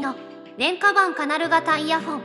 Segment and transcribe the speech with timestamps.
[0.00, 0.14] の
[0.56, 2.20] 廉価版カナル型イヤホン。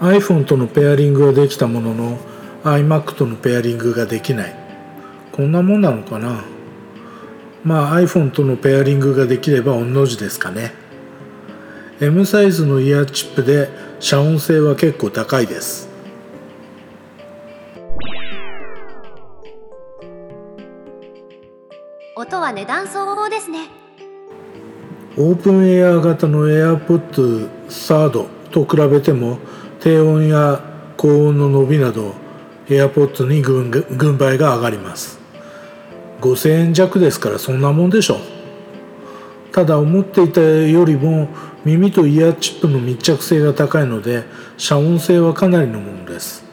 [0.00, 2.18] iPhone とのペアリングはできたものの
[2.64, 4.54] iMac とのペアリングができない。
[5.32, 6.44] こんなもんなのかな？
[7.64, 10.74] まあ iPhone とのペアリングができれば御の字ですかね。
[11.98, 13.70] M サイズのイヤーチップで
[14.00, 15.88] 遮音性は結構高いです。
[22.14, 23.70] 音は値段相応ですね
[25.18, 29.38] オープンエア型の AirPods サードと比べても
[29.80, 30.60] 低音や
[30.98, 32.14] 高音の伸びなど
[32.68, 35.18] AirPods に軍軍配が上がります。
[36.20, 38.18] 5000円弱ですからそんなもんでしょう。
[39.52, 41.28] ただ思っていたよりも
[41.64, 44.24] 耳とイヤーチップの密着性が高いので
[44.58, 46.44] 遮音性はかなりのものです。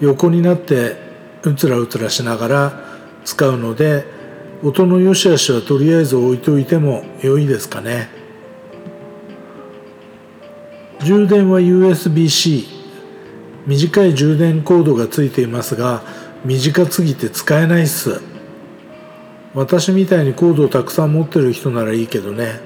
[0.00, 0.96] 横になって
[1.42, 2.84] うつらうつらしながら
[3.24, 4.15] 使うので
[4.66, 8.08] 音の良し悪しはとりあえず置いといても良いですかね。
[11.04, 12.66] 充電は USB-C
[13.68, 16.02] 短い充電コードがついていますが
[16.44, 18.20] 短すぎて使えないっす。
[19.54, 22.58] 私みたいにコードをたくさん持ってる人ならいいけどね。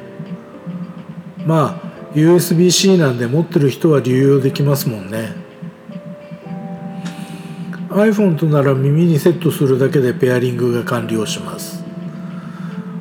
[1.44, 5.34] まあ USB-C なんで持ってる人は流用できますもんね。
[7.90, 11.79] iPhone となら耳にセットするだけでペアリングが完了します。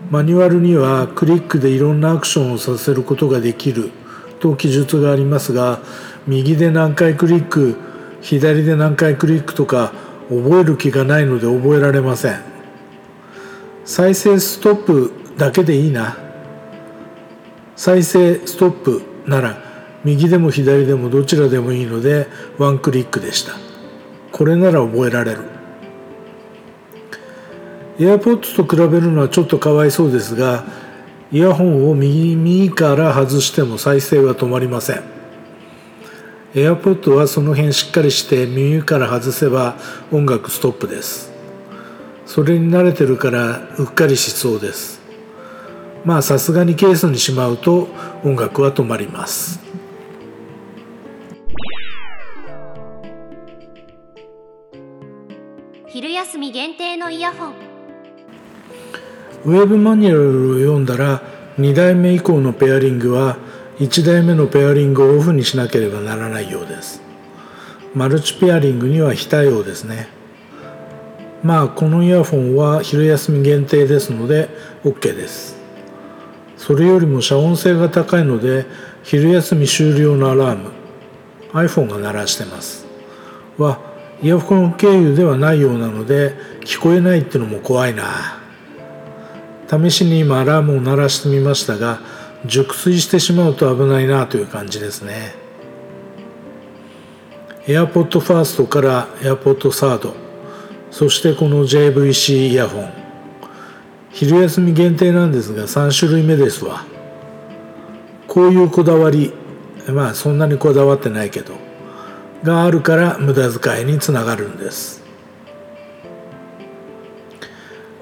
[0.09, 3.91] マニュアルにはクリックでいろんなアクションをさせることができる
[4.39, 5.81] と記述がありますが
[6.25, 7.77] 右で何回クリック
[8.21, 9.93] 左で何回クリックとか
[10.29, 12.39] 覚える気がないので覚えられません。
[13.85, 16.17] 再生ストップだけでいいな。
[17.75, 19.57] 再生ストップなら
[20.03, 23.53] 右でも左でもどちらでもいいのでワンクリックでした。
[24.31, 25.58] これなら覚えられる。
[27.99, 30.63] AirPods と比べるのはちょっとかわいそうですが
[31.31, 35.03] イヤホンを右から外しても再生は止まりません。
[36.55, 39.77] AirPod はその辺しっかりして耳から外せば
[40.11, 41.31] 音楽ストップです。
[42.25, 45.01] それに慣れてるからうっかりしそうです。
[46.05, 47.89] まあさすがにケースにしまうと
[48.23, 49.59] 音楽は止まります。
[55.87, 57.68] 昼休み限定のイヤホン。
[59.45, 61.21] ウェブマニュアルを読んだら
[61.57, 63.37] 2代目以降のペアリングは
[63.79, 67.01] 1代目のペアリングをオフにしなければならないようです。
[67.95, 70.07] マルチペアリングには非対応ですね
[71.41, 74.49] まあこのイヤホンは昼休み限定ですので
[74.83, 75.57] OK です。
[76.57, 78.65] それよりも遮音性が高いので
[79.03, 80.71] 昼休み終了のアラーム
[81.53, 82.85] iPhone が鳴らしてます。
[83.57, 83.79] は
[84.21, 86.33] イヤホン経由ではないようなので
[86.65, 88.03] 聞こえないってのも怖いな。
[89.69, 91.99] 試しに今アラームを鳴らしてみましたが
[92.45, 95.35] 熟睡してしまうと危ないなという感じですね。
[97.65, 100.13] AirPod First から AirPod Third
[100.89, 102.93] そしてこの JVC イヤホン。
[104.11, 106.85] 昼休み限定なんですが3種類目ですわ。
[108.27, 109.33] こういうこだわり
[109.87, 111.53] まあそんなにこだわってないけど
[112.43, 115.03] があるから無駄遣いにつながるんです。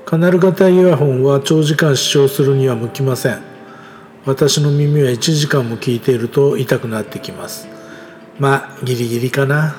[0.08, 3.42] カナル型イヤホンは長時間視聴するには向きません
[4.26, 7.68] 私の耳は1時間も聞いていると痛くなってきます
[8.40, 9.76] まあギリギリかな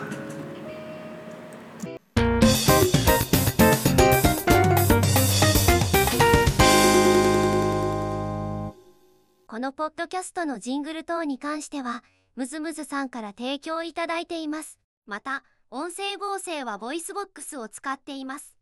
[9.47, 12.05] このポッドキャストのジングル等に関しては
[12.37, 18.58] ムズムズさんから提供いただいていますまた音声合成は VOICEVOX を使っています